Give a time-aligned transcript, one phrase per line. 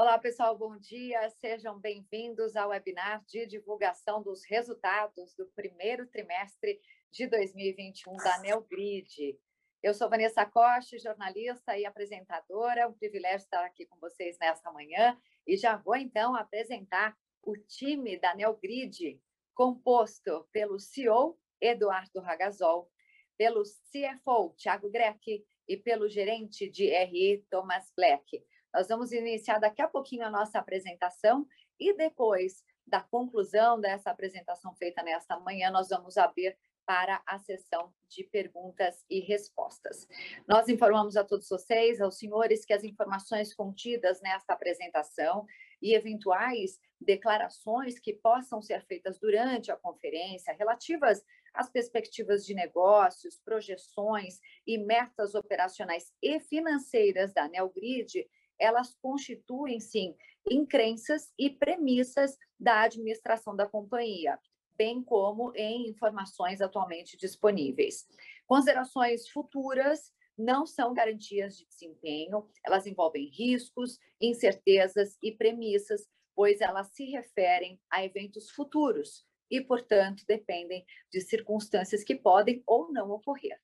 [0.00, 1.28] Olá, pessoal, bom dia.
[1.28, 9.36] Sejam bem-vindos ao webinar de divulgação dos resultados do primeiro trimestre de 2021 da Neogrid.
[9.82, 12.82] Eu sou Vanessa Costa, jornalista e apresentadora.
[12.82, 17.56] É um privilégio estar aqui com vocês nesta manhã e já vou então apresentar o
[17.56, 19.20] time da Neogrid,
[19.52, 22.88] composto pelo CEO Eduardo Ragazol,
[23.36, 28.44] pelo CFO Thiago Greck e pelo gerente de RI Thomas Black.
[28.72, 31.46] Nós vamos iniciar daqui a pouquinho a nossa apresentação
[31.78, 36.56] e depois da conclusão dessa apresentação feita nesta manhã, nós vamos abrir
[36.88, 40.08] para a sessão de perguntas e respostas.
[40.46, 45.44] Nós informamos a todos vocês, aos senhores, que as informações contidas nesta apresentação
[45.82, 51.22] e eventuais declarações que possam ser feitas durante a conferência relativas
[51.52, 58.26] às perspectivas de negócios, projeções e metas operacionais e financeiras da Neogrid
[58.58, 60.14] elas constituem, sim,
[60.50, 64.38] em crenças e premissas da administração da companhia,
[64.76, 68.06] bem como em informações atualmente disponíveis.
[68.46, 76.88] Considerações futuras não são garantias de desempenho, elas envolvem riscos, incertezas e premissas, pois elas
[76.92, 83.60] se referem a eventos futuros e, portanto, dependem de circunstâncias que podem ou não ocorrer.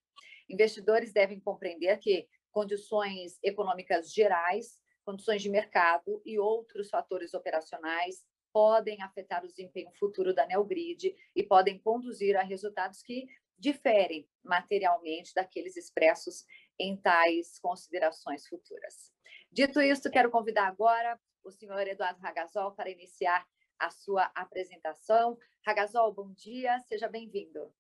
[0.49, 9.03] Investidores devem compreender que condições econômicas gerais condições de mercado e outros fatores operacionais podem
[9.03, 13.27] afetar o desempenho futuro da Neogrid e podem conduzir a resultados que
[13.59, 16.45] diferem materialmente daqueles expressos
[16.79, 19.13] em tais considerações futuras.
[19.51, 23.47] Dito isto, quero convidar agora o senhor Eduardo Ragazol para iniciar
[23.79, 25.39] a sua apresentação.
[25.65, 27.73] Ragazol, bom dia, seja bem-vindo.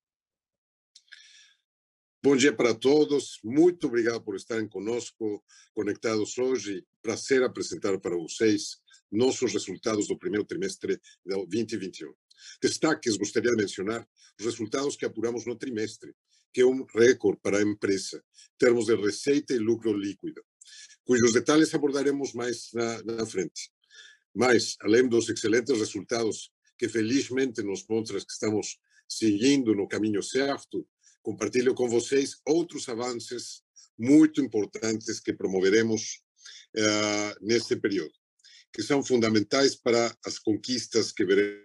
[2.24, 5.44] Bom dia para todos, muito obrigado por estarem conosco,
[5.74, 6.82] conectados hoje.
[7.02, 8.78] Prazer apresentar para vocês
[9.12, 12.14] nossos resultados do primeiro trimestre de 2021.
[12.62, 14.08] Destaques, gostaria de mencionar
[14.40, 16.14] os resultados que apuramos no trimestre,
[16.50, 20.42] que é um recorde para a empresa, em termos de receita e lucro líquido,
[21.04, 23.70] cujos detalhes abordaremos mais na, na frente.
[24.34, 30.88] Mas, além dos excelentes resultados que felizmente nos mostram que estamos seguindo no caminho certo,
[31.24, 33.64] compartilho com vocês outros avanços
[33.98, 36.22] muito importantes que promoveremos
[36.76, 38.12] uh, neste período,
[38.70, 41.64] que são fundamentais para as conquistas que veremos.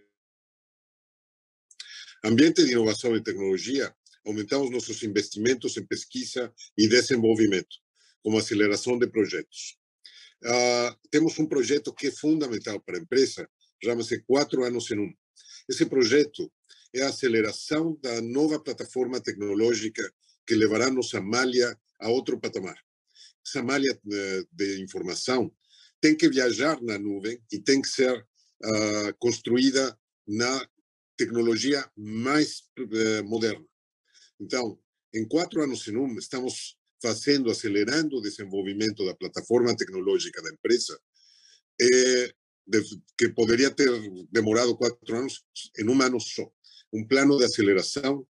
[2.23, 3.93] Ambiente de inovação e tecnologia,
[4.25, 7.75] aumentamos nossos investimentos em pesquisa e desenvolvimento,
[8.23, 9.77] como aceleração de projetos.
[10.41, 13.49] Uh, temos um projeto que é fundamental para a empresa,
[13.83, 15.13] chama-se Quatro Anos em Um.
[15.67, 16.49] Esse projeto
[16.93, 20.03] é a aceleração da nova plataforma tecnológica
[20.45, 22.77] que levará nossa malha a outro patamar.
[23.45, 25.51] Essa malha eh, de informação
[26.01, 30.67] tem que viajar na nuvem e tem que ser uh, construída na
[31.17, 33.65] tecnologia mais uh, moderna.
[34.39, 34.79] Então,
[35.13, 40.99] em quatro anos em um, estamos fazendo, acelerando o desenvolvimento da plataforma tecnológica da empresa,
[41.81, 42.33] eh,
[42.67, 42.81] de,
[43.17, 43.89] que poderia ter
[44.31, 45.43] demorado quatro anos
[45.77, 46.49] em um ano só
[46.93, 48.25] um plano de aceleração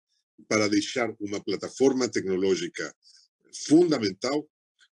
[0.48, 2.94] para deixar uma plataforma tecnológica
[3.66, 4.48] fundamental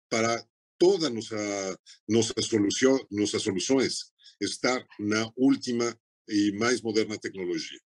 [0.08, 0.44] para
[0.78, 1.78] todas nossa,
[2.08, 7.78] nossa solução, nossas soluções estar na última e mais moderna tecnologia.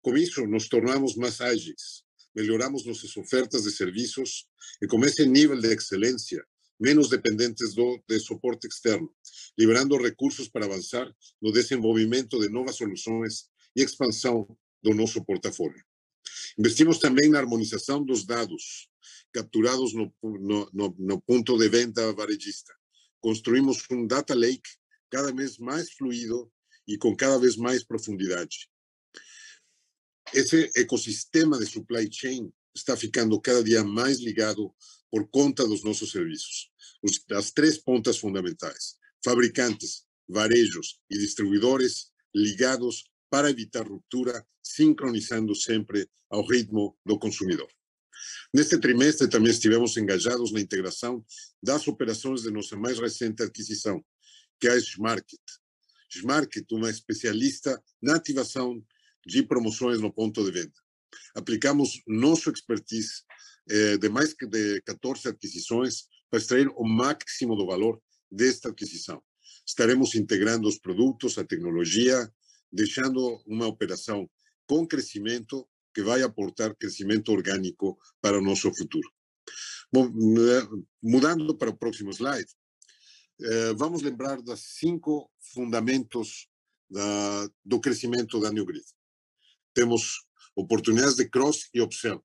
[0.00, 2.02] Com isso, nos tornamos mais ágeis,
[2.34, 4.46] melhoramos nossas ofertas de serviços
[4.82, 6.44] e com esse nível de excelência,
[6.80, 7.74] menos dependentes
[8.08, 9.14] de suporte externo,
[9.56, 11.08] liberando recursos para avançar
[11.40, 13.44] no desenvolvimento de novas soluções
[13.76, 14.46] e expansão
[14.82, 15.82] do nosso portafólio.
[16.58, 18.88] Investimos também na harmonização dos dados
[19.32, 22.72] capturados no, no, no, no ponto de venda varejista.
[23.20, 24.68] Construímos um data lake
[25.10, 26.52] cada vez mais fluido
[26.86, 28.68] e com cada vez mais profundidade.
[30.34, 34.74] Esse ecossistema de supply chain está ficando cada dia mais ligado
[35.10, 36.70] por conta dos nossos serviços.
[37.02, 46.06] Os, as três pontas fundamentais: fabricantes, varejos e distribuidores ligados para evitar ruptura, sincronizando sempre
[46.28, 47.66] ao ritmo do consumidor.
[48.52, 51.24] Neste trimestre também estivemos engajados na integração
[51.62, 54.04] das operações de nossa mais recente aquisição,
[54.60, 55.40] que é a Smarket.
[56.10, 58.84] Smarket, uma especialista na ativação
[59.26, 60.78] de promoções no ponto de venda.
[61.34, 63.22] Aplicamos nosso expertise
[63.70, 67.98] eh, de mais de 14 aquisições para extrair o máximo do valor
[68.30, 69.22] desta aquisição.
[69.66, 72.30] Estaremos integrando os produtos, a tecnologia,
[72.72, 74.28] deixando uma operação
[74.66, 79.08] com crescimento que vai aportar crescimento orgânico para o nosso futuro.
[79.92, 80.10] Bom,
[81.02, 82.50] mudando para o próximo slide,
[83.40, 86.48] eh, vamos lembrar dos cinco fundamentos
[86.88, 88.84] da, do crescimento da New Grid.
[89.74, 90.24] Temos
[90.56, 92.24] oportunidades de cross e upsell.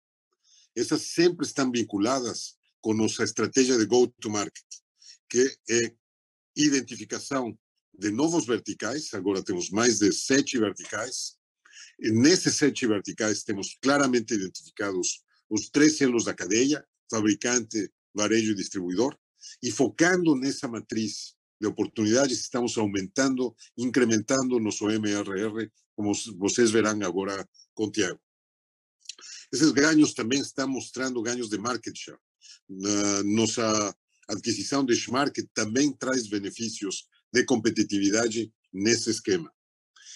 [0.76, 4.66] Essas sempre estão vinculadas com nossa estratégia de go-to-market,
[5.30, 5.94] que é
[6.56, 7.58] identificação
[7.98, 9.14] de novos verticais.
[9.14, 11.36] Agora temos mais de sete verticais.
[12.00, 18.56] E nesses sete verticais temos claramente identificados os três selos da cadeia, fabricante, varejo e
[18.56, 19.18] distribuidor,
[19.64, 27.48] e focando nessa matriz de oportunidades, estamos aumentando, incrementando nosso MRR, como vocês verão agora
[27.74, 28.20] com o Tiago.
[29.52, 32.20] Esses ganhos também estão mostrando ganhos de market share.
[33.26, 33.96] Nossa
[34.28, 37.08] aquisição de Schmarket também traz benefícios
[37.38, 39.52] de competitividade nesse esquema.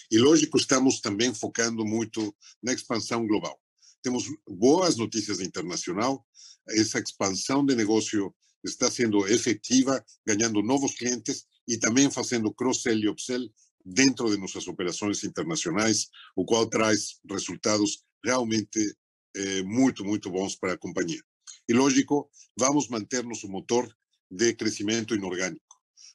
[0.09, 3.61] E, lógico, estamos também focando muito na expansão global.
[4.01, 6.25] Temos boas notícias internacional,
[6.69, 8.33] essa expansão de negócio
[8.63, 13.47] está sendo efetiva, ganhando novos clientes e também fazendo cross-sell e upsell
[13.85, 18.95] dentro de nossas operações internacionais, o qual traz resultados realmente
[19.35, 21.21] eh, muito, muito bons para a companhia.
[21.69, 23.87] E, lógico, vamos manter nosso motor
[24.29, 25.70] de crescimento inorgânico.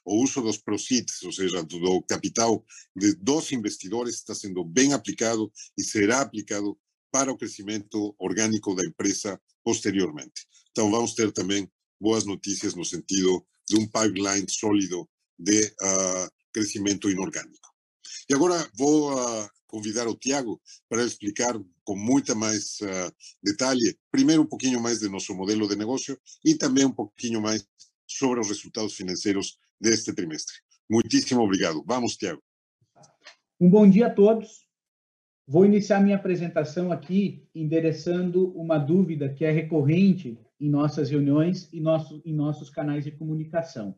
[0.07, 2.65] O uso dos proceeds, ou seja, do capital
[2.95, 6.79] de dos investidores, está sendo bem aplicado e será aplicado
[7.11, 10.47] para o crescimento orgânico da empresa posteriormente.
[10.71, 11.69] Então, vamos ter também
[12.01, 17.69] boas notícias no sentido de um pipeline sólido de uh, crescimento inorgânico.
[18.31, 23.13] E agora vou uh, convidar o Tiago para explicar com muita mais uh,
[23.43, 27.67] detalhe, primeiro um pouquinho mais de nosso modelo de negócio e também um pouquinho mais
[28.07, 30.55] sobre os resultados financeiros deste trimestre.
[30.89, 31.83] Muitíssimo obrigado.
[31.87, 32.43] Vamos, Tiago.
[33.61, 34.67] Um bom dia a todos.
[35.49, 41.81] Vou iniciar minha apresentação aqui endereçando uma dúvida que é recorrente em nossas reuniões e
[41.81, 43.97] nosso, em nossos canais de comunicação.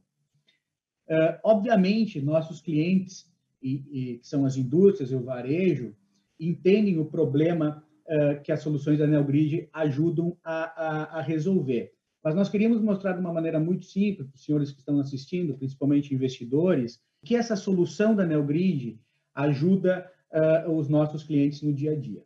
[1.09, 3.27] Uh, obviamente, nossos clientes,
[3.63, 5.97] e, e, que são as indústrias e o varejo,
[6.39, 11.95] entendem o problema uh, que as soluções da NeoGrid ajudam a, a, a resolver.
[12.23, 15.55] Mas nós queríamos mostrar de uma maneira muito simples para os senhores que estão assistindo,
[15.55, 18.99] principalmente investidores, que essa solução da NeoGrid
[19.35, 22.23] ajuda uh, os nossos clientes no dia a dia.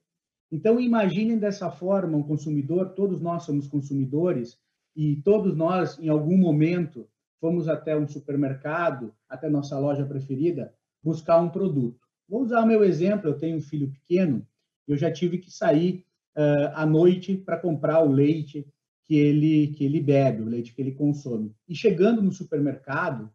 [0.50, 4.58] Então, imaginem dessa forma um consumidor, todos nós somos consumidores,
[4.94, 7.08] e todos nós, em algum momento,
[7.40, 10.72] fomos até um supermercado, até nossa loja preferida,
[11.02, 12.00] buscar um produto.
[12.28, 14.46] Vou usar o meu exemplo, eu tenho um filho pequeno,
[14.86, 16.04] eu já tive que sair
[16.36, 18.66] uh, à noite para comprar o leite
[19.04, 21.54] que ele, que ele bebe, o leite que ele consome.
[21.68, 23.32] E chegando no supermercado,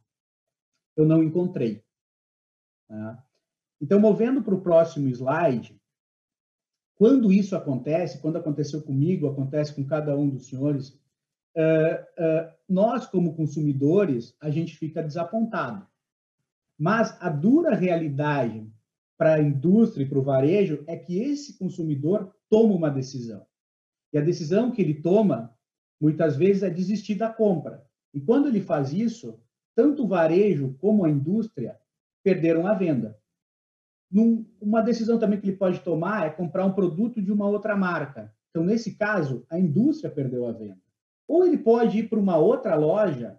[0.95, 1.83] eu não encontrei.
[2.87, 3.23] Tá?
[3.79, 5.79] Então, movendo para o próximo slide,
[6.95, 10.89] quando isso acontece, quando aconteceu comigo, acontece com cada um dos senhores,
[11.55, 15.85] uh, uh, nós, como consumidores, a gente fica desapontado.
[16.77, 18.67] Mas a dura realidade
[19.17, 23.45] para a indústria e para o varejo é que esse consumidor toma uma decisão.
[24.13, 25.56] E a decisão que ele toma
[25.99, 27.85] muitas vezes é desistir da compra.
[28.13, 29.39] E quando ele faz isso,
[29.75, 31.77] tanto o varejo como a indústria
[32.23, 33.17] perderam a venda.
[34.09, 37.75] Num, uma decisão também que ele pode tomar é comprar um produto de uma outra
[37.75, 38.33] marca.
[38.49, 40.81] Então, nesse caso, a indústria perdeu a venda.
[41.27, 43.37] Ou ele pode ir para uma outra loja,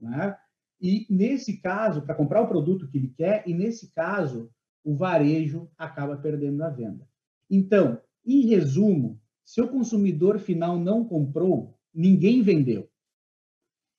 [0.00, 0.36] né?
[0.80, 4.50] e nesse caso, para comprar o produto que ele quer, e nesse caso,
[4.84, 7.08] o varejo acaba perdendo a venda.
[7.48, 12.88] Então, em resumo, se o consumidor final não comprou, ninguém vendeu.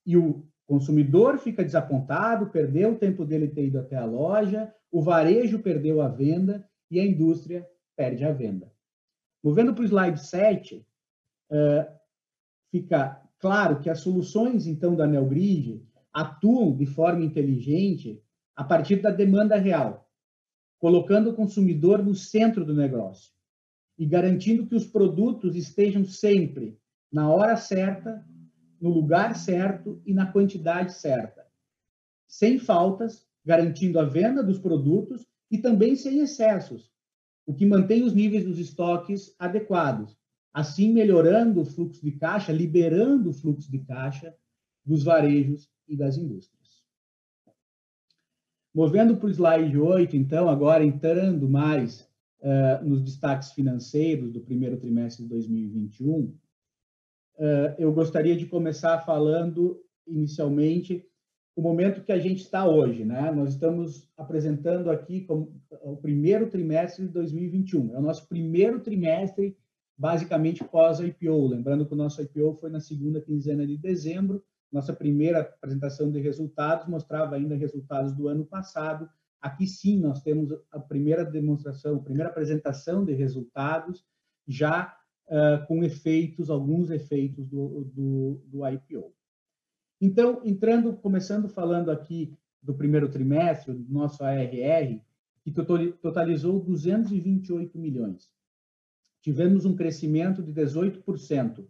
[0.05, 5.01] E o consumidor fica desapontado, perdeu o tempo dele ter ido até a loja, o
[5.01, 8.71] varejo perdeu a venda e a indústria perde a venda.
[9.43, 10.85] Movendo para o slide 7,
[11.51, 11.99] uh,
[12.71, 18.21] fica claro que as soluções, então, da NeoGrid atuam de forma inteligente
[18.55, 20.09] a partir da demanda real,
[20.79, 23.33] colocando o consumidor no centro do negócio
[23.97, 26.77] e garantindo que os produtos estejam sempre
[27.13, 28.25] na hora certa,
[28.81, 31.45] no lugar certo e na quantidade certa,
[32.27, 36.91] sem faltas, garantindo a venda dos produtos e também sem excessos,
[37.45, 40.17] o que mantém os níveis dos estoques adequados,
[40.51, 44.35] assim melhorando o fluxo de caixa, liberando o fluxo de caixa
[44.83, 46.81] dos varejos e das indústrias.
[48.73, 54.77] Movendo para o slide 8, então, agora entrando mais uh, nos destaques financeiros do primeiro
[54.77, 56.42] trimestre de 2021, uh,
[57.77, 61.05] eu gostaria de começar falando inicialmente
[61.55, 63.31] o momento que a gente está hoje, né?
[63.31, 67.93] Nós estamos apresentando aqui como o primeiro trimestre de 2021.
[67.93, 69.55] É o nosso primeiro trimestre,
[69.95, 71.47] basicamente pós-IPO.
[71.47, 76.19] Lembrando que o nosso IPO foi na segunda quinzena de dezembro, nossa primeira apresentação de
[76.19, 79.07] resultados mostrava ainda resultados do ano passado.
[79.39, 84.03] Aqui sim nós temos a primeira demonstração, a primeira apresentação de resultados
[84.47, 89.13] já uh, com efeitos, alguns efeitos do, do, do IPO.
[90.01, 95.01] Então, entrando, começando falando aqui do primeiro trimestre, do nosso ARR,
[95.43, 95.51] que
[96.01, 98.31] totalizou 228 milhões.
[99.21, 101.65] Tivemos um crescimento de 18%,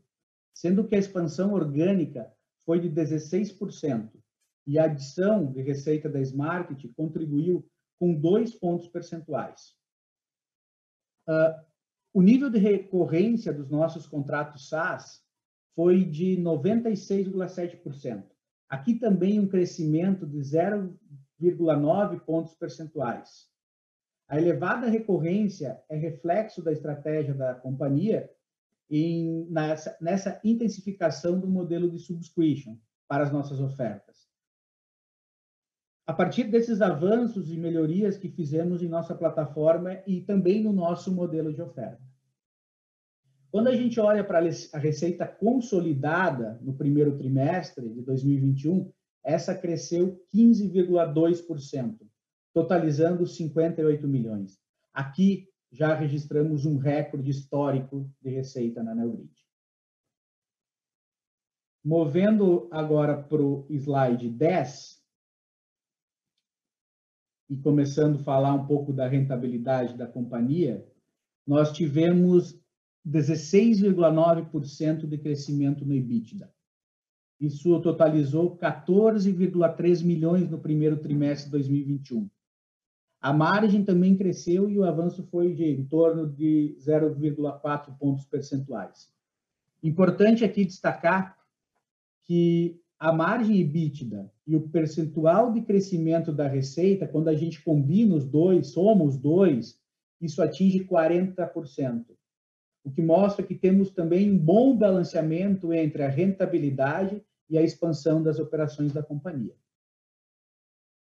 [0.54, 2.32] sendo que a expansão orgânica
[2.66, 4.10] foi de 16%,
[4.66, 7.68] e a adição de receita da Smart contribuiu
[8.00, 9.76] com dois pontos percentuais.
[11.28, 11.73] Uh,
[12.14, 15.24] o nível de recorrência dos nossos contratos SaaS
[15.76, 18.24] foi de 96,7%.
[18.70, 23.52] Aqui também um crescimento de 0,9 pontos percentuais.
[24.28, 28.30] A elevada recorrência é reflexo da estratégia da companhia
[28.90, 32.78] em, nessa, nessa intensificação do modelo de subscription
[33.08, 34.33] para as nossas ofertas.
[36.06, 41.14] A partir desses avanços e melhorias que fizemos em nossa plataforma e também no nosso
[41.14, 42.02] modelo de oferta.
[43.50, 48.92] Quando a gente olha para a receita consolidada no primeiro trimestre de 2021,
[49.24, 52.00] essa cresceu 15,2%,
[52.54, 54.60] totalizando 58 milhões.
[54.94, 59.32] Aqui já registramos um recorde histórico de receita na Neogrid.
[61.84, 64.93] Movendo agora para o slide 10,
[67.50, 70.86] e começando a falar um pouco da rentabilidade da companhia,
[71.46, 72.60] nós tivemos
[73.06, 76.52] 16,9% de crescimento no EBITDA.
[77.40, 82.30] Isso totalizou 14,3 milhões no primeiro trimestre de 2021.
[83.20, 89.12] A margem também cresceu e o avanço foi de em torno de 0,4 pontos percentuais.
[89.82, 91.38] Importante aqui destacar
[92.26, 98.16] que a margem EBITDA e o percentual de crescimento da receita, quando a gente combina
[98.16, 99.80] os dois, soma os dois,
[100.22, 102.06] isso atinge 40%
[102.84, 108.22] o que mostra que temos também um bom balanceamento entre a rentabilidade e a expansão
[108.22, 109.56] das operações da companhia.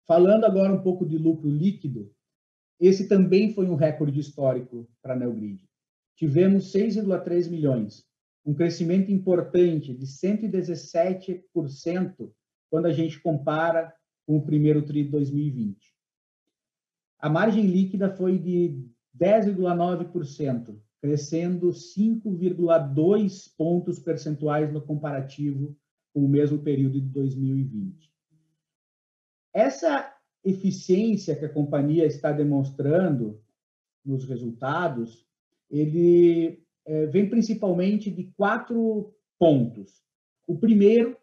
[0.06, 2.12] Falando agora um pouco de lucro líquido,
[2.80, 5.64] esse também foi um recorde histórico para a Neogrid.
[6.16, 8.06] Tivemos 6,3 milhões,
[8.46, 12.32] um crescimento importante de 117%
[12.70, 13.94] quando a gente compara
[14.26, 15.94] com o primeiro TRI de 2020.
[17.20, 18.82] A margem líquida foi de
[19.18, 25.76] 10,9%, crescendo 5,2 pontos percentuais no comparativo
[26.14, 28.10] com o mesmo período de 2020.
[29.54, 33.42] Essa eficiência que a companhia está demonstrando
[34.06, 35.28] nos resultados,
[35.70, 40.02] ele é, vem principalmente de quatro pontos.
[40.48, 41.16] O primeiro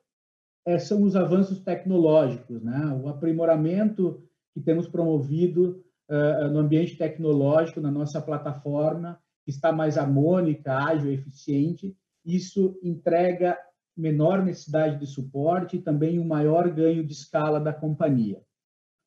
[0.65, 2.87] é, são os avanços tecnológicos, né?
[3.03, 4.23] o aprimoramento
[4.55, 11.97] que temos promovido uh, no ambiente tecnológico, na nossa plataforma, está mais harmônica, ágil, eficiente,
[12.25, 13.59] isso entrega
[13.97, 18.41] menor necessidade de suporte e também um maior ganho de escala da companhia.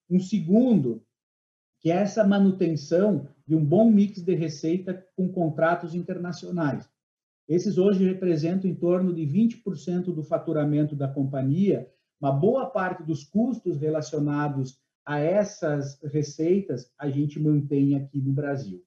[0.10, 1.02] Um segundo,
[1.80, 6.88] que essa manutenção de um bom mix de receita com contratos internacionais.
[7.48, 11.92] Esses hoje representam em torno de 20% do faturamento da companhia,
[12.22, 18.86] uma boa parte dos custos relacionados a essas receitas a gente mantém aqui no Brasil.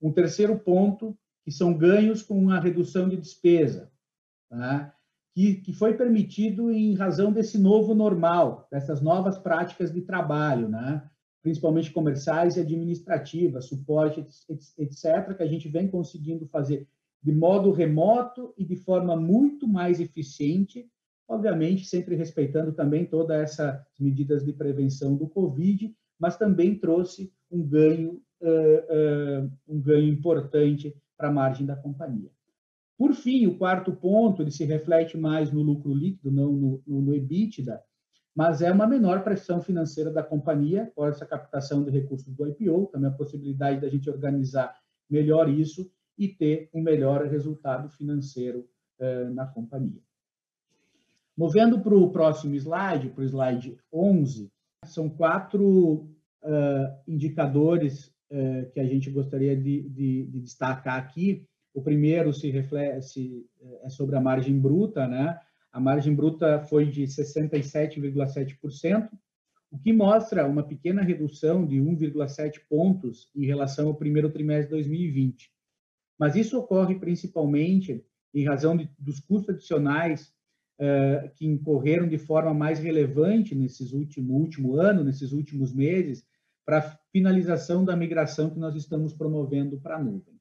[0.00, 3.92] Um terceiro ponto, que são ganhos com a redução de despesa,
[4.48, 4.94] tá?
[5.34, 11.10] que, que foi permitido em razão desse novo normal, dessas novas práticas de trabalho, né?
[11.44, 14.24] Principalmente comerciais e administrativas, suporte,
[14.78, 16.88] etc., que a gente vem conseguindo fazer
[17.22, 20.88] de modo remoto e de forma muito mais eficiente,
[21.28, 27.62] obviamente sempre respeitando também todas essas medidas de prevenção do Covid, mas também trouxe um
[27.62, 32.30] ganho uh, uh, um ganho importante para a margem da companhia.
[32.96, 37.02] Por fim, o quarto ponto, ele se reflete mais no lucro líquido, não no, no,
[37.02, 37.82] no EBITDA,
[38.34, 42.88] mas é uma menor pressão financeira da companhia por essa captação de recursos do IPO,
[42.92, 44.74] também a possibilidade da gente organizar
[45.08, 45.88] melhor isso
[46.18, 50.00] e ter um melhor resultado financeiro uh, na companhia.
[51.36, 54.50] Movendo para o próximo slide, para o slide 11,
[54.84, 56.08] são quatro
[56.42, 61.46] uh, indicadores uh, que a gente gostaria de, de, de, destacar aqui.
[61.72, 63.44] O primeiro se reflete
[63.82, 65.38] é sobre a margem bruta, né?
[65.74, 69.10] A margem bruta foi de 67,7%,
[69.72, 74.70] o que mostra uma pequena redução de 1,7 pontos em relação ao primeiro trimestre de
[74.70, 75.50] 2020.
[76.16, 80.32] Mas isso ocorre principalmente em razão de, dos custos adicionais
[80.78, 86.24] uh, que incorreram de forma mais relevante nesses último último ano, nesses últimos meses,
[86.64, 90.38] para finalização da migração que nós estamos promovendo para a nuvem.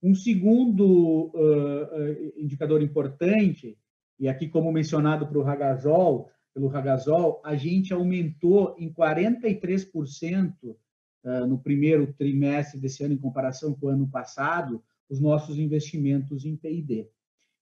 [0.00, 3.76] Um segundo uh, indicador importante,
[4.18, 11.46] e aqui como mencionado para o Ragazol, pelo Ragazol, a gente aumentou em 43% uh,
[11.46, 16.56] no primeiro trimestre desse ano em comparação com o ano passado os nossos investimentos em
[16.56, 17.08] P&D.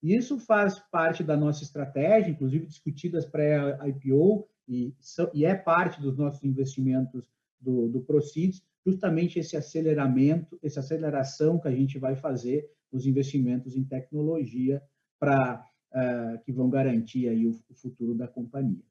[0.02, 4.94] E isso faz parte da nossa estratégia, inclusive discutidas pré-IPO, e,
[5.34, 7.28] e, é parte dos nossos investimentos
[7.60, 13.76] do, do Proceeds, justamente esse aceleramento, essa aceleração que a gente vai fazer nos investimentos
[13.76, 14.82] em tecnologia
[15.18, 18.82] para uh, que vão garantir aí o, o, futuro da companhia.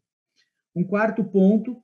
[0.75, 1.83] Um quarto ponto,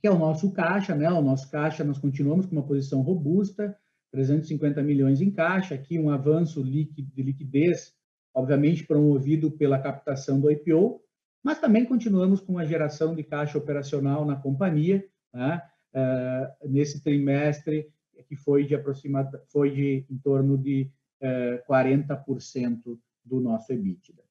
[0.00, 1.10] que é o nosso caixa, né?
[1.10, 3.76] O nosso caixa, nós continuamos com uma posição robusta,
[4.12, 7.94] 350 milhões em caixa, aqui um avanço de liquidez,
[8.34, 11.00] obviamente promovido pela captação do IPO,
[11.42, 15.62] mas também continuamos com a geração de caixa operacional na companhia, né?
[15.94, 17.90] uh, nesse trimestre
[18.28, 20.90] que foi de aproximada, foi de em torno de
[21.20, 24.22] uh, eh, 40% do nosso EBITDA.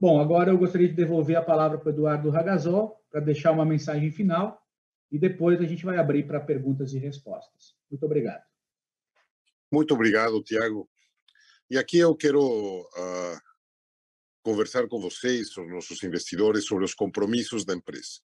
[0.00, 3.64] Bom, agora eu gostaria de devolver a palavra para o Eduardo Ragazol para deixar uma
[3.64, 4.60] mensagem final
[5.10, 7.76] e depois a gente vai abrir para perguntas e respostas.
[7.90, 8.42] Muito obrigado.
[9.72, 10.88] Muito obrigado, Tiago.
[11.70, 13.40] E aqui eu quero uh,
[14.42, 18.20] conversar com vocês, os nossos investidores, sobre os compromissos da empresa.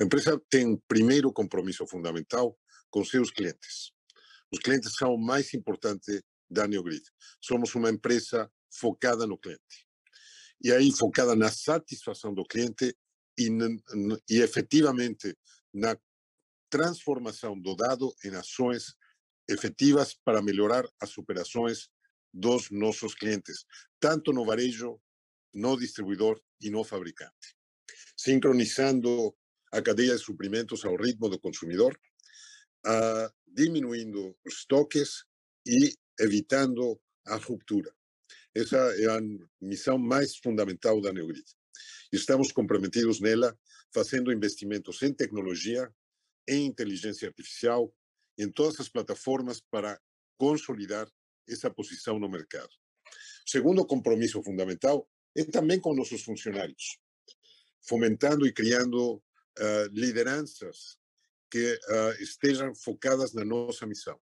[0.00, 2.56] A empresa tem um primeiro compromisso fundamental
[2.90, 3.92] com seus clientes.
[4.52, 7.02] Os clientes são o mais importante da NeoGrid.
[7.40, 9.86] Somos uma empresa focada no cliente.
[10.64, 12.96] E aí, focada na satisfação do cliente
[13.38, 13.50] e,
[14.30, 15.36] e efetivamente
[15.74, 15.94] na
[16.70, 18.94] transformação do dado em ações
[19.46, 21.90] efetivas para melhorar as operações
[22.32, 23.66] dos nossos clientes,
[24.00, 24.98] tanto no varejo,
[25.52, 27.54] no distribuidor e no fabricante.
[28.16, 29.36] Sincronizando
[29.70, 31.94] a cadeia de suprimentos ao ritmo do consumidor,
[32.86, 35.24] uh, diminuindo os estoques
[35.66, 37.94] e evitando a ruptura.
[38.54, 39.20] Essa é a
[39.60, 41.44] missão mais fundamental da Neogrid.
[42.12, 43.58] Estamos comprometidos nela,
[43.92, 45.92] fazendo investimentos em tecnologia,
[46.46, 47.92] em inteligência artificial,
[48.38, 50.00] em todas as plataformas para
[50.38, 51.10] consolidar
[51.48, 52.70] essa posição no mercado.
[53.44, 56.98] Segundo compromisso fundamental é também com nossos funcionários,
[57.80, 60.96] fomentando e criando uh, lideranças
[61.50, 64.18] que uh, estejam focadas na nossa missão.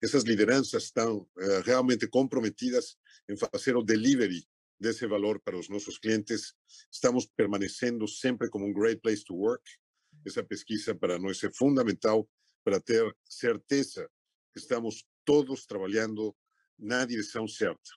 [0.00, 2.96] Essas lideranças estão uh, realmente comprometidas
[3.30, 4.44] em fazer o delivery
[4.78, 6.54] desse valor para os nossos clientes.
[6.90, 9.62] Estamos permanecendo sempre como um great place to work.
[10.26, 12.28] Essa pesquisa para nós é fundamental
[12.64, 14.10] para ter certeza
[14.52, 16.34] que estamos todos trabalhando
[16.78, 17.90] na direção certa,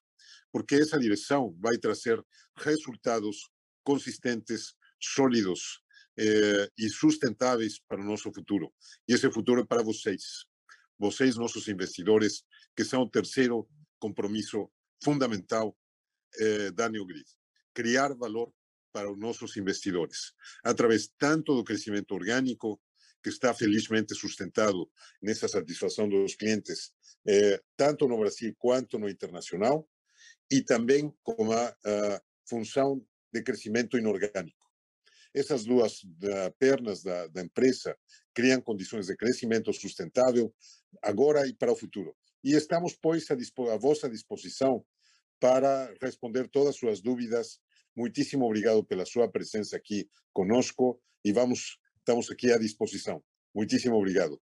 [0.52, 2.22] porque essa direção vai trazer
[2.58, 3.50] resultados
[3.84, 5.82] consistentes, sólidos
[6.17, 8.74] eh, e sustentáveis para o nosso futuro.
[9.08, 10.46] E esse futuro é para vocês,
[11.00, 12.43] vocês, nossos investidores,
[12.76, 13.67] que são o terceiro
[14.00, 14.69] compromisso
[15.03, 15.75] fundamental
[16.39, 17.25] eh, da NeoGrid.
[17.73, 18.53] Criar valor
[18.91, 22.79] para os nossos investidores, através tanto do crescimento orgânico,
[23.23, 26.91] que está felizmente sustentado nessa satisfação dos clientes,
[27.25, 29.89] eh, tanto no Brasil quanto no internacional,
[30.51, 34.63] e também com a, a função de crescimento inorgânico.
[35.33, 37.97] Essas duas da, pernas da, da empresa
[38.34, 40.54] criam condições de crescimento sustentável
[41.02, 42.15] agora e para o futuro.
[42.43, 44.86] E estamos, pois, a, dispo, a vossa disposição
[45.39, 47.60] para responder todas as suas dúvidas.
[47.96, 53.24] Muitíssimo obrigado pela sua presença aqui conosco e vamos, estamos aqui à disposição.
[53.54, 54.41] Muitíssimo obrigado.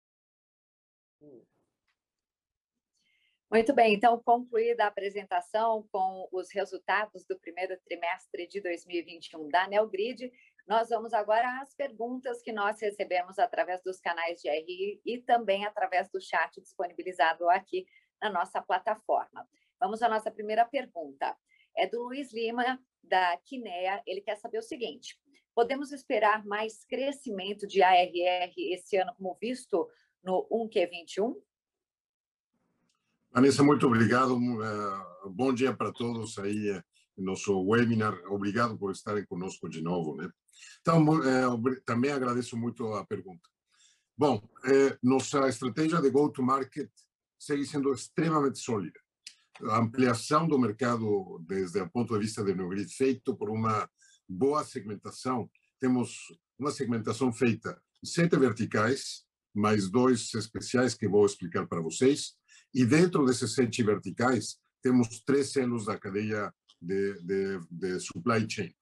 [3.54, 9.68] Muito bem, então, concluída a apresentação com os resultados do primeiro trimestre de 2021 da
[9.68, 10.32] Neogrid,
[10.66, 15.64] nós vamos agora às perguntas que nós recebemos através dos canais de RI e também
[15.66, 17.86] através do chat disponibilizado aqui
[18.20, 19.46] na nossa plataforma.
[19.78, 21.36] Vamos à nossa primeira pergunta.
[21.76, 24.02] É do Luiz Lima, da Quinea.
[24.06, 25.18] Ele quer saber o seguinte:
[25.54, 29.88] podemos esperar mais crescimento de ARR esse ano, como visto
[30.22, 31.34] no 1Q21?
[33.30, 34.36] Vanessa, muito obrigado.
[34.36, 36.82] Uh, bom dia para todos aí uh,
[37.18, 38.14] no nosso webinar.
[38.30, 40.16] Obrigado por estarem conosco de novo.
[40.16, 40.30] Né?
[40.80, 41.42] Então, é,
[41.84, 43.48] também agradeço muito a pergunta.
[44.16, 46.90] Bom, é, nossa estratégia de go-to-market
[47.38, 48.98] segue sendo extremamente sólida.
[49.70, 53.88] A ampliação do mercado, desde o ponto de vista de Neogrid, feito por uma
[54.28, 55.50] boa segmentação.
[55.80, 56.16] Temos
[56.58, 59.24] uma segmentação feita sete verticais,
[59.54, 62.34] mais dois especiais que vou explicar para vocês.
[62.72, 68.74] E dentro desses sete verticais, temos três selos da cadeia de, de, de supply chain.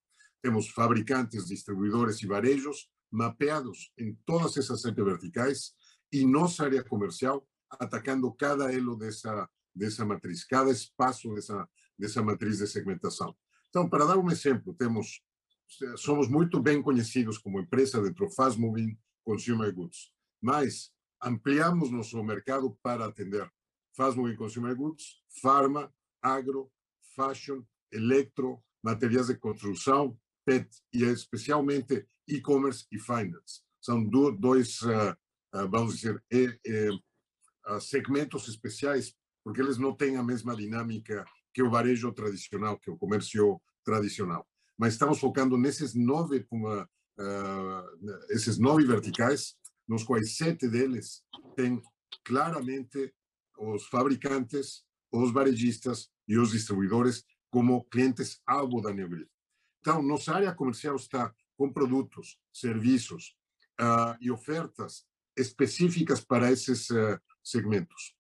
[0.42, 5.72] Temos fabricantes, distribuidores e varejos mapeados em todas essas sete verticais
[6.10, 12.58] e nossa área comercial atacando cada elo dessa, dessa matriz, cada espaço dessa, dessa matriz
[12.58, 13.34] de segmentação.
[13.68, 15.22] Então, para dar um exemplo, temos
[15.96, 22.76] somos muito bem conhecidos como empresa de fast moving consumer goods, mas ampliamos nosso mercado
[22.82, 23.50] para atender
[23.96, 26.70] fast moving consumer goods, farma, agro,
[27.16, 33.62] fashion, electro, materiais de construção, PET e especialmente e-commerce e finance.
[33.80, 35.12] São dois, uh,
[35.54, 41.70] uh, vamos dizer, uh, segmentos especiais, porque eles não têm a mesma dinâmica que o
[41.70, 44.46] varejo tradicional, que o comércio tradicional.
[44.78, 46.46] Mas estamos focando nesses nove,
[48.30, 49.54] esses nove verticais,
[49.86, 51.22] nos quais sete deles
[51.56, 51.80] têm
[52.24, 53.12] claramente
[53.58, 59.28] os fabricantes, os varejistas e os distribuidores como clientes-alvo da Neogrid.
[59.82, 63.36] Então, nossa área comercial está com produtos, serviços
[63.80, 65.04] uh, e ofertas
[65.36, 68.14] específicas para esses uh, segmentos.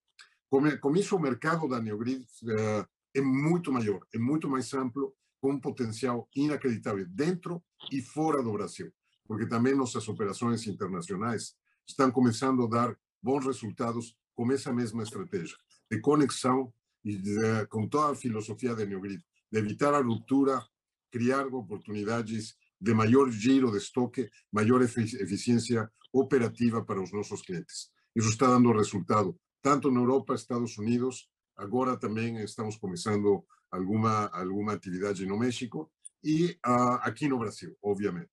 [0.50, 5.14] Com, com, isso, o mercado da Neogrid uh, é muito maior, é muito mais amplo,
[5.40, 8.92] com um potencial inacreditável dentro e fora do Brasil,
[9.24, 11.54] porque também nossas operações internacionais
[11.86, 15.56] estão começando a dar bons resultados com essa mesma estratégia
[15.90, 16.72] de conexão
[17.04, 20.64] e de, com toda a filosofia da Neogrid, de evitar a ruptura,
[21.12, 27.90] criar oportunidades de maior giro de estoque, maior eficiência operativa para os nossos clientes.
[28.16, 34.72] Isso está dando resultado tanto na Europa, Estados Unidos, agora também estamos começando alguma alguma
[34.72, 35.90] atividade no México
[36.24, 38.30] e uh, aqui no Brasil, obviamente.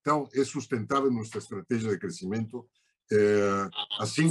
[0.00, 2.66] Então, é sustentável nossa estratégia de crescimento,
[3.12, 3.68] eh,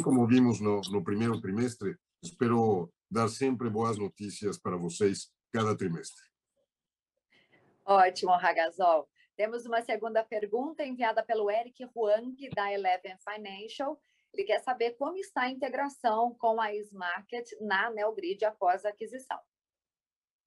[0.04, 1.96] como vimos no, no trimestre.
[2.24, 6.29] Espero dar sempre boas notícias para vocês cada trimestre.
[7.89, 9.10] Ótimo, Ragazol.
[9.36, 13.99] Temos uma segunda pergunta enviada pelo Eric Huang, da Eleven Financial.
[14.32, 19.39] Ele quer saber como está a integração com a Smarket na Neogrid após a aquisição.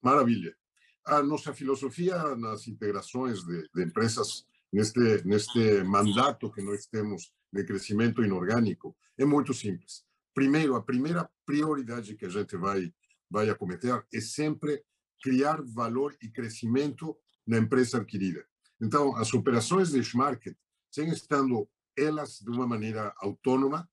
[0.00, 0.56] Maravilha.
[1.04, 7.64] A nossa filosofia nas integrações de, de empresas neste neste mandato que nós temos de
[7.64, 10.04] crescimento inorgânico é muito simples.
[10.32, 12.94] Primeiro, a primeira prioridade que a gente vai
[13.28, 14.84] vai acometer é sempre
[15.20, 18.44] criar valor e crescimento na empresa adquirida.
[18.80, 20.56] Então, as operações de Schmarket
[20.90, 23.88] seguem estando elas de uma maneira autônoma,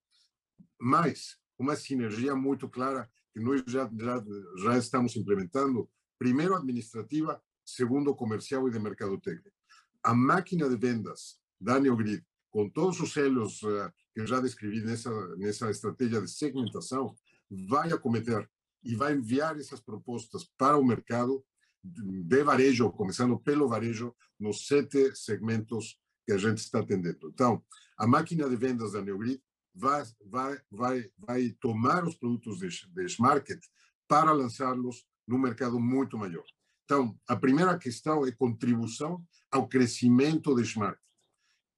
[0.80, 4.24] mas uma sinergia muito clara que nós já, já,
[4.58, 9.56] já estamos implementando, primeiro administrativa, segundo comercial e de mercado técnico.
[10.04, 14.82] A máquina de vendas da Neogrid, com todos os selos uh, que eu já descrevi
[14.82, 17.16] nessa, nessa estratégia de segmentação,
[17.50, 18.50] vai acometer
[18.84, 21.44] e vai enviar essas propostas para o mercado
[21.84, 27.30] de varejo, começando pelo varejo, nos sete segmentos que a gente está atendendo.
[27.30, 27.64] Então,
[27.98, 29.42] a máquina de vendas da Neogrid
[29.74, 33.60] vai, vai, vai, vai tomar os produtos de, de
[34.08, 36.44] para lançá-los no mercado muito maior.
[36.86, 41.02] Então, a primeira questão é contribuição ao crescimento de Smarket.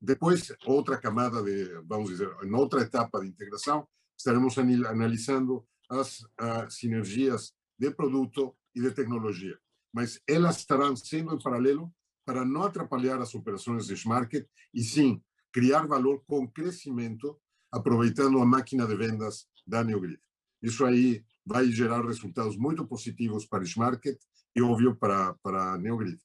[0.01, 3.87] Depois, outra camada de, vamos dizer, em outra etapa de integração,
[4.17, 6.25] estaremos analisando as
[6.69, 9.59] sinergias de produto e de tecnologia
[9.93, 11.91] mas elas estarão sendo em paralelo
[12.25, 17.39] para não atrapalhar as operações de market e sim criar valor com crescimento,
[17.71, 20.19] aproveitando a máquina de vendas da Neogrid.
[20.61, 24.17] Isso aí vai gerar resultados muito positivos para o market
[24.55, 26.19] e, óbvio, para, para a Neogrid.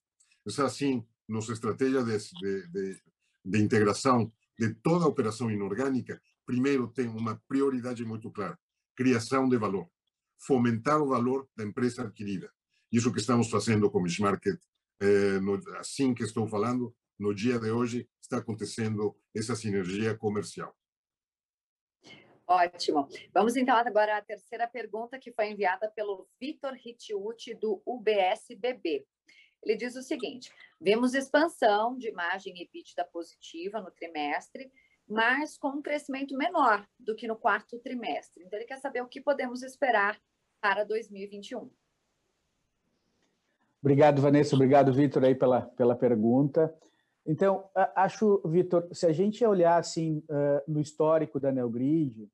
[0.47, 3.03] É assim, nossa estratégia de, de, de,
[3.45, 8.59] de integração de toda a operação inorgânica, primeiro tem uma prioridade muito clara,
[8.95, 9.91] criação de valor,
[10.39, 12.51] fomentar o valor da empresa adquirida.
[12.97, 14.59] Isso que estamos fazendo com o Market,
[15.03, 20.75] eh, no, assim que estou falando, no dia de hoje está acontecendo essa sinergia comercial.
[22.47, 23.07] Ótimo.
[23.35, 29.07] Vamos então agora à terceira pergunta que foi enviada pelo Vitor Ritiuti do UBSBB.
[29.63, 34.73] Ele diz o seguinte: vemos expansão de margem EBITDA positiva no trimestre,
[35.07, 38.43] mas com um crescimento menor do que no quarto trimestre.
[38.43, 40.19] Então ele quer saber o que podemos esperar
[40.63, 41.71] para 2021.
[43.87, 44.57] Obrigado, Vanessa.
[44.57, 46.75] Obrigado, Vitor, aí pela, pela pergunta.
[47.25, 50.25] Então, acho, Vitor, se a gente olhar assim
[50.67, 52.29] no histórico da Neogrid,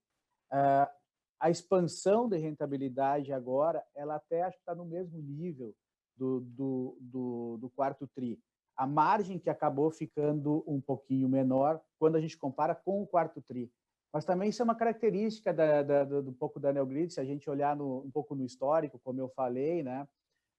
[0.51, 5.75] a expansão de rentabilidade agora, ela até acho que está no mesmo nível
[6.17, 8.41] do, do, do, do, quarto tri.
[8.75, 13.43] A margem que acabou ficando um pouquinho menor quando a gente compara com o quarto
[13.43, 13.71] tri.
[14.11, 17.25] Mas também isso é uma característica da, da, do, do pouco da Neogrid, se a
[17.27, 20.09] gente olhar no, um pouco no histórico, como eu falei, né?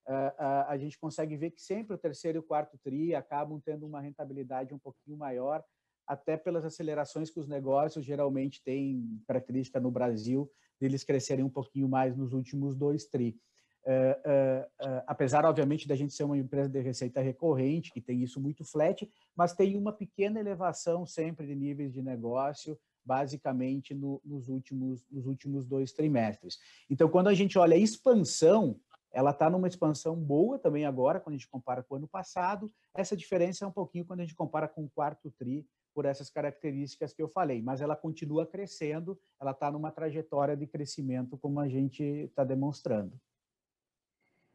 [0.07, 3.85] Uh, a gente consegue ver que sempre o terceiro e o quarto TRI acabam tendo
[3.85, 5.63] uma rentabilidade um pouquinho maior,
[6.05, 11.87] até pelas acelerações que os negócios geralmente têm característica no Brasil, deles crescerem um pouquinho
[11.87, 13.39] mais nos últimos dois TRI.
[13.85, 18.39] Uh, uh, apesar, obviamente, da gente ser uma empresa de receita recorrente, que tem isso
[18.39, 24.47] muito flat, mas tem uma pequena elevação sempre de níveis de negócio, basicamente no, nos,
[24.47, 26.57] últimos, nos últimos dois trimestres.
[26.89, 28.79] Então, quando a gente olha a expansão,
[29.13, 32.73] ela está numa expansão boa também agora, quando a gente compara com o ano passado.
[32.93, 36.29] Essa diferença é um pouquinho quando a gente compara com o quarto TRI, por essas
[36.29, 41.59] características que eu falei, mas ela continua crescendo, ela está numa trajetória de crescimento, como
[41.59, 43.15] a gente está demonstrando.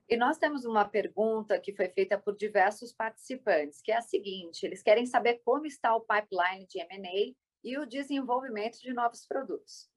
[0.09, 4.65] E nós temos uma pergunta que foi feita por diversos participantes, que é a seguinte:
[4.65, 9.91] eles querem saber como está o pipeline de M&A e o desenvolvimento de novos produtos.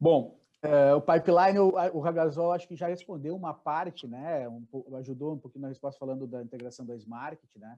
[0.00, 4.48] Bom, é, o pipeline, o, o Ragazol acho que já respondeu uma parte, né?
[4.48, 4.64] Um,
[4.96, 7.76] ajudou um pouquinho na resposta falando da integração da Smart, né?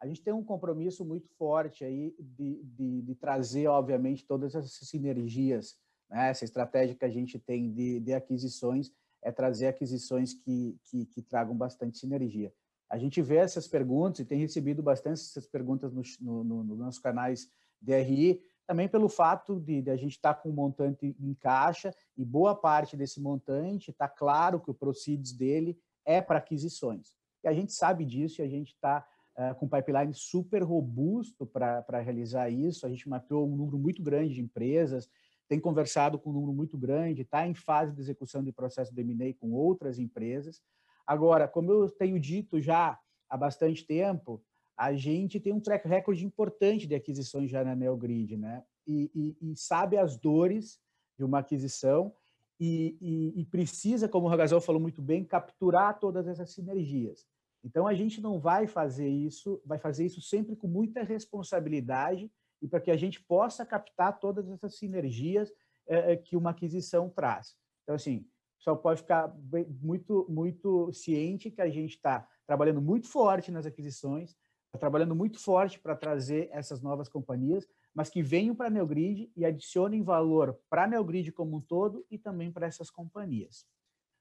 [0.00, 4.72] A gente tem um compromisso muito forte aí de, de, de trazer, obviamente, todas essas
[4.72, 5.76] sinergias,
[6.10, 6.30] né?
[6.30, 8.92] Essa estratégia que a gente tem de, de aquisições
[9.22, 12.52] é trazer aquisições que, que, que, tragam bastante sinergia.
[12.90, 16.76] A gente vê essas perguntas e tem recebido bastante essas perguntas nos no, no, no
[16.76, 17.48] nossos canais
[17.80, 21.94] DRI, também pelo fato de, de a gente estar tá com um montante em caixa
[22.16, 27.14] e boa parte desse montante está claro que o proceeds dele é para aquisições.
[27.42, 31.46] E a gente sabe disso e a gente está uh, com um pipeline super robusto
[31.46, 32.86] para realizar isso.
[32.86, 35.08] A gente matou um número muito grande de empresas,
[35.46, 39.00] tem conversado com um número muito grande, está em fase de execução de processo de
[39.02, 40.62] M&A com outras empresas.
[41.06, 42.98] Agora, como eu tenho dito já
[43.28, 44.42] há bastante tempo,
[44.76, 48.64] a gente tem um track record importante de aquisições já na Neogrid, né?
[48.86, 49.10] E,
[49.40, 50.78] e, e sabe as dores
[51.16, 52.12] de uma aquisição
[52.60, 57.26] e, e precisa, como o Ragazol falou muito bem, capturar todas essas sinergias.
[57.62, 62.68] Então, a gente não vai fazer isso, vai fazer isso sempre com muita responsabilidade e
[62.68, 65.52] para que a gente possa captar todas essas sinergias
[65.86, 67.56] é, que uma aquisição traz.
[67.82, 68.26] Então, assim,
[68.58, 69.34] só pode ficar
[69.80, 74.36] muito, muito ciente que a gente está trabalhando muito forte nas aquisições,
[74.78, 79.44] trabalhando muito forte para trazer essas novas companhias, mas que venham para a Neogrid e
[79.44, 83.66] adicionem valor para a Neogrid como um todo e também para essas companhias.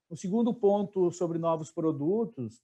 [0.09, 2.61] O segundo ponto sobre novos produtos,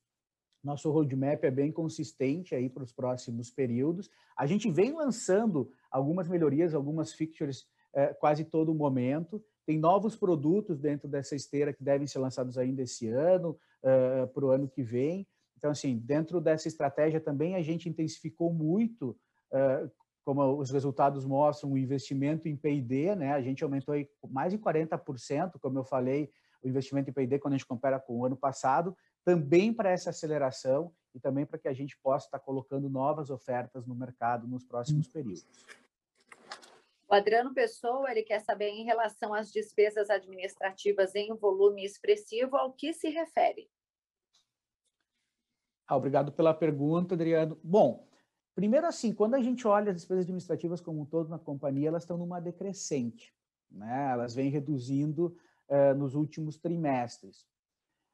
[0.64, 4.10] nosso roadmap é bem consistente aí para os próximos períodos.
[4.38, 9.44] A gente vem lançando algumas melhorias, algumas features eh, quase todo momento.
[9.66, 14.46] Tem novos produtos dentro dessa esteira que devem ser lançados ainda esse ano, eh, para
[14.46, 15.26] o ano que vem.
[15.60, 19.10] Então, assim, dentro dessa estratégia também a gente intensificou muito,
[19.52, 19.92] uh,
[20.24, 23.34] como os resultados mostram, o investimento em P&D, né?
[23.34, 26.32] A gente aumentou aí mais de 40%, como eu falei,
[26.64, 28.96] o investimento em P&D quando a gente compara com o ano passado,
[29.26, 33.86] também para essa aceleração e também para que a gente possa estar colocando novas ofertas
[33.86, 35.12] no mercado nos próximos hum.
[35.12, 35.66] períodos.
[37.10, 42.72] O Adriano Pessoa, ele quer saber em relação às despesas administrativas em volume expressivo, ao
[42.72, 43.68] que se refere?
[45.90, 47.58] Ah, obrigado pela pergunta, Adriano.
[47.64, 48.08] Bom,
[48.54, 52.04] primeiro assim, quando a gente olha as despesas administrativas como um todo na companhia, elas
[52.04, 53.34] estão numa decrescente,
[53.72, 54.12] né?
[54.12, 55.36] Elas vêm reduzindo
[55.68, 57.44] uh, nos últimos trimestres.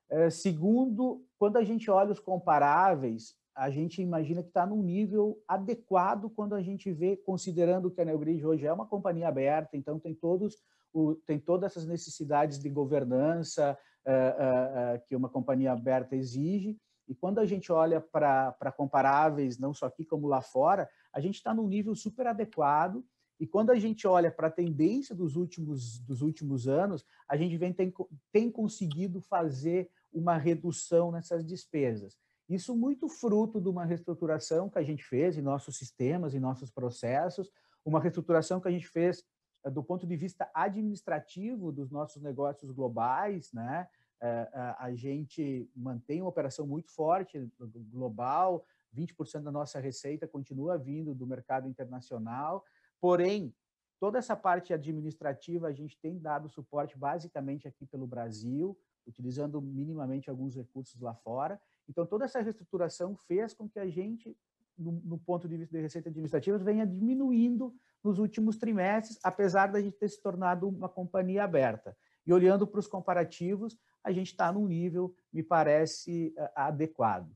[0.10, 5.38] Uh, segundo, quando a gente olha os comparáveis, a gente imagina que está num nível
[5.46, 10.00] adequado quando a gente vê, considerando que a Neogrid hoje é uma companhia aberta, então
[10.00, 10.56] tem todos
[10.94, 17.40] o, tem todas essas necessidades de governança uh, que uma companhia aberta exige, e quando
[17.40, 21.68] a gente olha para comparáveis, não só aqui como lá fora, a gente está num
[21.68, 23.06] nível super adequado.
[23.40, 27.58] E quando a gente olha para a tendência dos últimos, dos últimos anos, a gente
[27.58, 27.94] vem, tem,
[28.32, 32.18] tem conseguido fazer uma redução nessas despesas.
[32.48, 36.72] Isso muito fruto de uma reestruturação que a gente fez em nossos sistemas, em nossos
[36.72, 37.52] processos,
[37.84, 39.24] uma reestruturação que a gente fez
[39.64, 43.88] eh, do ponto de vista administrativo dos nossos negócios globais, né?
[44.26, 47.48] É, a gente mantém uma operação muito forte
[47.92, 52.66] global, 20% da nossa receita continua vindo do mercado internacional,
[53.00, 53.54] porém,
[54.00, 60.28] toda essa parte administrativa a gente tem dado suporte basicamente aqui pelo Brasil, utilizando minimamente
[60.28, 61.62] alguns recursos lá fora.
[61.88, 64.36] Então, toda essa reestruturação fez com que a gente,
[64.76, 69.80] no, no ponto de vista de receita administrativa, venha diminuindo nos últimos trimestres, apesar da
[69.80, 71.96] gente ter se tornado uma companhia aberta.
[72.26, 77.36] E olhando para os comparativos, a gente está num nível, me parece, eh, adequado.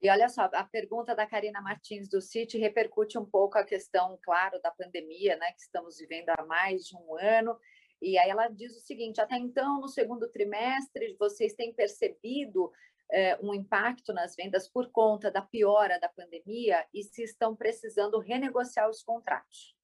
[0.00, 4.18] E olha só, a pergunta da Karina Martins do City repercute um pouco a questão,
[4.22, 7.54] claro, da pandemia, né, que estamos vivendo há mais de um ano.
[8.00, 12.72] E aí ela diz o seguinte: até então, no segundo trimestre, vocês têm percebido
[13.12, 18.18] é, um impacto nas vendas por conta da piora da pandemia e se estão precisando
[18.18, 19.76] renegociar os contratos?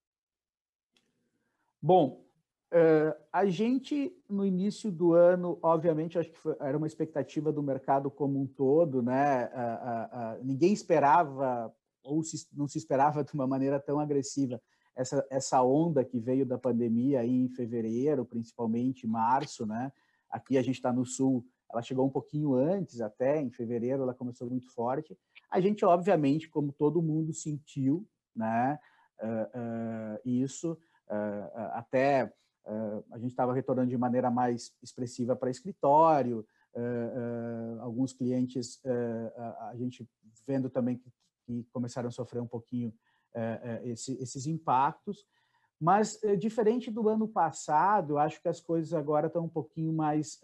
[1.82, 2.24] Bom,
[2.72, 7.62] Uh, a gente, no início do ano, obviamente, acho que foi, era uma expectativa do
[7.62, 9.46] mercado como um todo, né?
[9.46, 14.60] Uh, uh, ninguém esperava, ou se, não se esperava de uma maneira tão agressiva,
[14.96, 19.92] essa, essa onda que veio da pandemia aí em fevereiro, principalmente março, né?
[20.28, 24.14] Aqui a gente está no sul, ela chegou um pouquinho antes, até em fevereiro, ela
[24.14, 25.16] começou muito forte.
[25.50, 28.78] A gente, obviamente, como todo mundo sentiu, né?
[30.24, 30.76] isso,
[31.72, 32.32] até
[33.12, 38.80] a gente estava retornando de maneira mais expressiva para escritório, uh, uh, alguns clientes,
[39.70, 40.08] a gente
[40.46, 41.10] vendo também que,
[41.72, 42.92] começaram a sofrer um pouquinho
[43.84, 45.24] esse, esses impactos,
[45.80, 50.40] mas diferente do ano passado, acho que as coisas agora estão um pouquinho mais,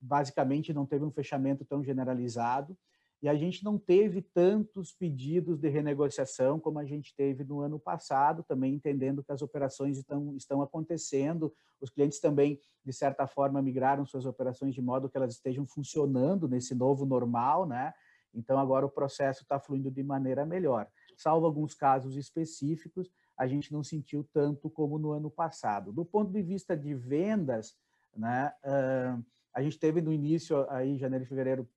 [0.00, 2.76] basicamente não teve um fechamento tão generalizado,
[3.22, 7.78] e a gente não teve tantos pedidos de renegociação como a gente teve no ano
[7.78, 13.62] passado, também entendendo que as operações estão, estão acontecendo, os clientes também, de certa forma,
[13.62, 17.92] migraram suas operações de modo que elas estejam funcionando nesse novo normal, né?
[18.34, 20.86] Então, agora o processo está fluindo de maneira melhor.
[21.16, 25.90] Salvo alguns casos específicos, a gente não sentiu tanto como no ano passado.
[25.90, 27.74] Do ponto de vista de vendas,
[28.14, 29.24] né, uh,
[29.54, 31.68] a gente teve no início, aí, janeiro e fevereiro,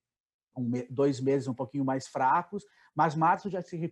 [0.59, 3.91] um, dois meses um pouquinho mais fracos, mas março já se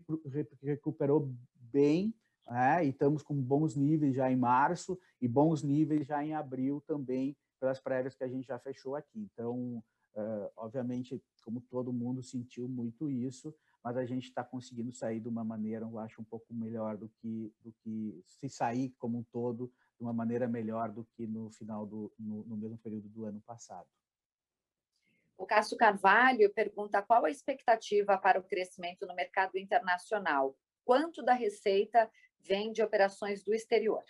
[0.62, 2.14] recuperou bem,
[2.48, 2.86] né?
[2.86, 7.36] e estamos com bons níveis já em março e bons níveis já em abril também,
[7.60, 9.20] pelas prévias que a gente já fechou aqui.
[9.34, 9.84] Então,
[10.16, 13.54] uh, obviamente, como todo mundo sentiu muito isso,
[13.84, 17.10] mas a gente está conseguindo sair de uma maneira, eu acho, um pouco melhor do
[17.22, 21.50] que, do que se sair como um todo de uma maneira melhor do que no
[21.50, 23.88] final do no, no mesmo período do ano passado.
[25.38, 30.58] O Cássio Carvalho pergunta qual a expectativa para o crescimento no mercado internacional.
[30.84, 34.04] Quanto da receita vem de operações do exterior?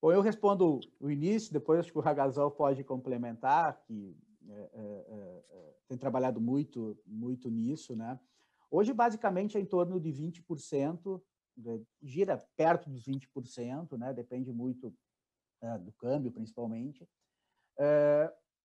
[0.00, 4.16] Bom, eu respondo o início, depois acho que o Ragazol pode complementar, que
[4.48, 7.96] é, é, é, é tem trabalhado muito, muito nisso.
[7.96, 8.18] Né?
[8.70, 11.20] Hoje, basicamente, é em torno de 20%,
[11.56, 11.80] né?
[12.00, 14.14] gira perto dos 20%, né?
[14.14, 14.94] depende muito
[15.60, 17.06] é, do câmbio, principalmente.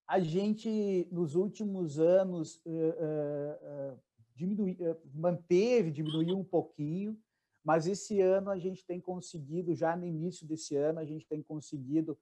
[0.06, 4.00] A gente, nos últimos anos, uh, uh,
[4.34, 4.78] diminui,
[5.14, 7.18] manteve, diminuiu um pouquinho,
[7.64, 11.42] mas esse ano a gente tem conseguido, já no início desse ano, a gente tem
[11.42, 12.16] conseguido,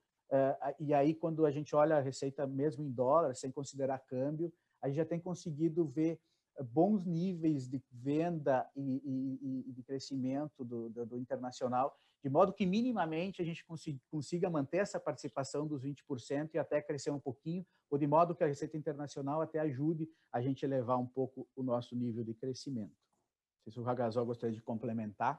[0.80, 4.88] e aí quando a gente olha a receita mesmo em dólar, sem considerar câmbio, a
[4.88, 6.18] gente já tem conseguido ver
[6.62, 12.54] bons níveis de venda e, e, e de crescimento do, do, do, internacional, de modo
[12.54, 13.62] que minimamente a gente
[14.08, 18.42] consiga, manter essa participação dos 20% e até crescer um pouquinho, ou de modo que
[18.42, 22.88] a receita internacional até ajude a gente elevar um pouco o nosso nível de crescimento.
[22.88, 25.38] Não sei se o Ragazol gostaria de complementar.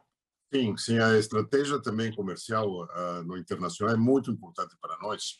[0.54, 5.39] Sim, sim, a estratégia também comercial uh, no internacional é muito importante para nós.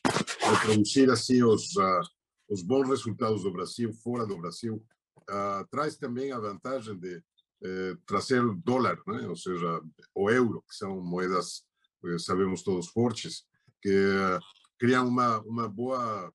[0.64, 2.02] Produzir assim os, uh,
[2.50, 4.84] os bons resultados do Brasil, fora do Brasil,
[5.30, 7.22] uh, traz também a vantagem de
[7.66, 9.28] eh, trazer o dólar, né?
[9.28, 9.82] ou seja,
[10.14, 11.64] o euro, que são moedas,
[12.06, 13.44] eh, sabemos todos, fortes,
[13.82, 14.40] que uh,
[14.80, 16.32] criam uma, uma boa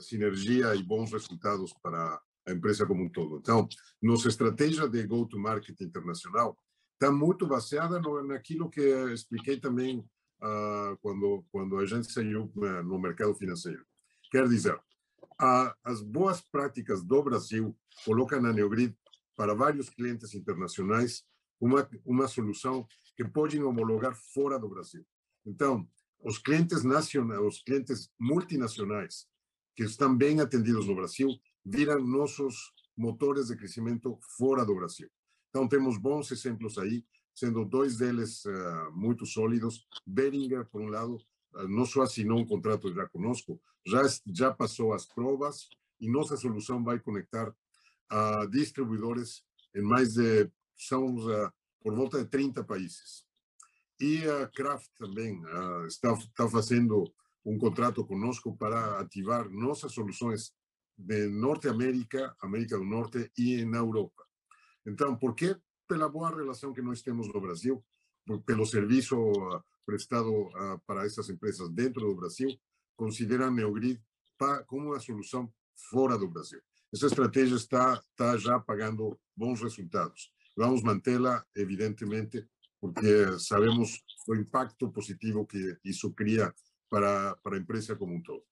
[0.00, 3.38] sinergia e bons resultados para a empresa como um todo.
[3.38, 3.68] Então,
[4.00, 6.56] nossa estratégia de go-to-market internacional
[6.94, 8.80] está muito baseada no, naquilo que
[9.12, 13.84] expliquei também uh, quando, quando a gente saiu no mercado financeiro.
[14.30, 14.78] Quer dizer,
[15.38, 18.96] a, as boas práticas do Brasil colocam na Neogrid
[19.36, 21.24] para vários clientes internacionais
[21.60, 25.04] uma, uma solução que podem homologar fora do Brasil.
[25.46, 25.88] Então,
[26.24, 29.26] os clientes nacionais, os clientes multinacionais
[29.76, 31.28] que estão bem atendidos no Brasil,
[31.64, 35.08] viram nossos motores de crescimento fora do Brasil.
[35.50, 39.86] Então, temos bons exemplos aí, sendo dois deles uh, muito sólidos.
[40.06, 41.16] Beringer, por um lado,
[41.54, 45.68] uh, não só assinou um contrato já conosco, já, já passou as provas
[46.00, 47.54] e nossa solução vai conectar
[48.12, 49.42] a distribuidores
[49.74, 51.50] em mais de, são uh,
[51.80, 53.24] por volta de 30 países.
[53.98, 57.10] E a Kraft também uh, está, está fazendo
[57.44, 60.52] um contrato conosco para ativar nossas soluções
[60.96, 64.22] de Norte América, América do Norte e na Europa.
[64.86, 65.56] Então, por que?
[65.88, 67.82] Pela boa relação que nós temos no Brasil,
[68.44, 70.48] pelo serviço uh, prestado
[70.86, 72.50] para essas empresas dentro do Brasil,
[72.94, 74.00] consideram Neogrid
[74.66, 75.52] como uma solução
[75.90, 76.60] fora do Brasil.
[76.92, 80.30] Essa estratégia está, está já pagando bons resultados.
[80.54, 82.46] Vamos mantê-la, evidentemente,
[82.78, 86.52] porque sabemos o impacto positivo que isso cria
[86.90, 88.44] para, para a empresa como um todo.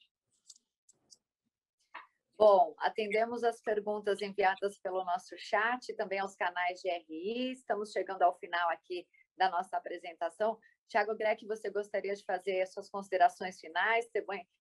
[2.38, 7.52] Bom, atendemos as perguntas enviadas pelo nosso chat, também aos canais de RI.
[7.52, 10.58] Estamos chegando ao final aqui da nossa apresentação.
[10.90, 14.10] Tiago Greck, você gostaria de fazer suas considerações finais?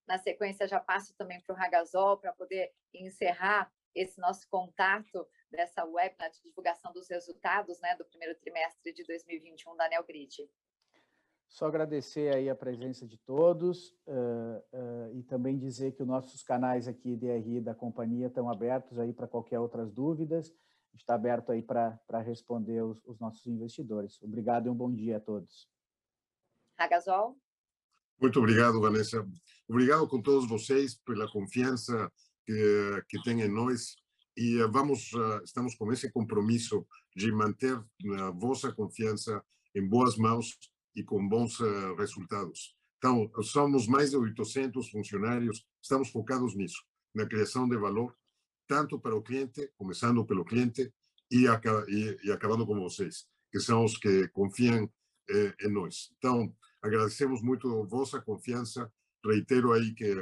[0.07, 5.83] Na sequência, já passo também para o Ragazol para poder encerrar esse nosso contato dessa
[5.83, 10.47] web na divulgação dos resultados né, do primeiro trimestre de 2021 da Neogrid.
[11.47, 16.43] Só agradecer aí a presença de todos uh, uh, e também dizer que os nossos
[16.43, 20.53] canais aqui de RI da companhia estão abertos aí para qualquer outras dúvidas.
[20.93, 24.21] Está aberto aí para responder os, os, nossos investidores.
[24.21, 25.67] Obrigado e um bom dia a todos.
[26.79, 27.37] Ragazol.
[28.21, 29.27] Muito obrigado, Vanessa.
[29.67, 32.11] Obrigado com todos vocês pela confiança
[32.45, 33.95] que, que têm em nós
[34.35, 35.11] e vamos,
[35.43, 37.77] estamos com esse compromisso de manter
[38.19, 39.43] a vossa confiança
[39.75, 40.57] em boas mãos
[40.95, 41.59] e com bons
[41.97, 42.75] resultados.
[42.97, 46.81] Então, somos mais de 800 funcionários, estamos focados nisso,
[47.13, 48.15] na criação de valor,
[48.67, 50.93] tanto para o cliente, começando pelo cliente,
[51.31, 54.89] e, e, e acabando com vocês, que são os que confiam
[55.29, 56.11] eh, em nós.
[56.17, 58.91] Então, agradecemos muito a vossa confiança,
[59.25, 60.15] reitero aí que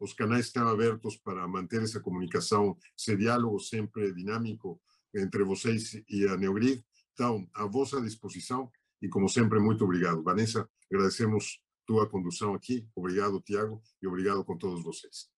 [0.00, 4.80] os canais estão abertos para manter essa comunicação, esse diálogo sempre dinâmico
[5.14, 6.84] entre vocês e a Neogrid.
[7.12, 10.22] Então, à vossa disposição, e, como sempre, muito obrigado.
[10.22, 12.88] Vanessa, agradecemos tua condução aqui.
[12.94, 15.30] Obrigado, Tiago, e obrigado com todos vocês.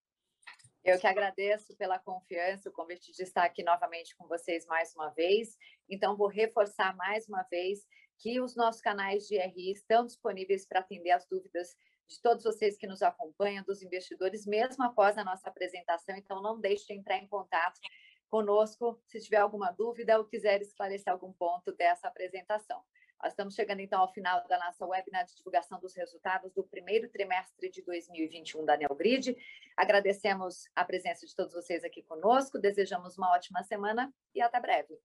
[0.84, 5.10] Eu que agradeço pela confiança, o convite de estar aqui novamente com vocês mais uma
[5.10, 5.56] vez.
[5.88, 7.80] Então, vou reforçar mais uma vez
[8.18, 11.76] que os nossos canais de RI estão disponíveis para atender as dúvidas
[12.08, 16.16] de todos vocês que nos acompanham, dos investidores, mesmo após a nossa apresentação.
[16.16, 17.80] Então, não deixe de entrar em contato
[18.28, 22.82] conosco se tiver alguma dúvida ou quiser esclarecer algum ponto dessa apresentação.
[23.22, 27.08] Nós estamos chegando então ao final da nossa webinar de divulgação dos resultados do primeiro
[27.08, 29.36] trimestre de 2021 da Neogrid.
[29.76, 34.98] Agradecemos a presença de todos vocês aqui conosco, desejamos uma ótima semana e até breve.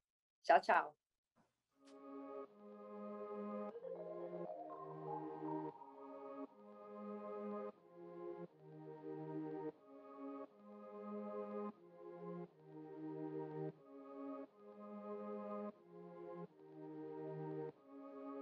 [0.44, 1.01] Tchau, tchau.